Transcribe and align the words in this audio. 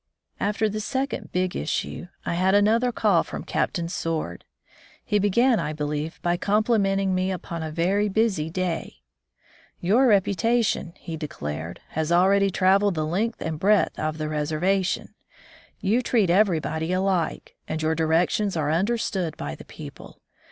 After 0.39 0.67
the 0.67 0.79
second 0.79 1.31
"Big 1.31 1.55
Issue 1.55 2.07
'\ 2.15 2.25
I 2.25 2.33
had 2.33 2.55
an 2.55 2.67
other 2.67 2.91
call 2.91 3.21
from 3.23 3.43
Captain 3.43 3.87
Sword. 3.87 4.45
He 5.05 5.19
began, 5.19 5.59
I 5.59 5.73
believe, 5.73 6.19
by 6.23 6.37
complimenting 6.37 7.13
me 7.13 7.29
upon 7.31 7.61
a 7.61 7.69
very 7.69 8.09
busy 8.09 8.49
day. 8.49 9.03
"Your 9.79 10.07
reputation," 10.07 10.93
he 10.97 11.17
declared, 11.17 11.81
"has 11.89 12.11
already 12.11 12.49
travelled 12.49 12.95
the 12.95 13.05
length 13.05 13.43
and 13.43 13.59
breadth 13.59 13.99
87 13.99 13.99
From 14.01 14.01
Ike 14.01 14.01
Deep 14.01 14.09
Woods 14.09 14.09
to 14.09 14.09
Cmlizaium 14.09 14.09
of 14.09 14.17
the 14.17 14.65
reservation. 14.65 15.15
You 15.81 16.01
treat 16.01 16.29
everybody 16.31 16.91
alike, 16.91 17.55
and 17.67 17.81
your 17.83 17.93
directions 17.93 18.57
are 18.57 18.71
understood 18.71 19.37
by 19.37 19.53
the 19.53 19.65
people. 19.65 20.19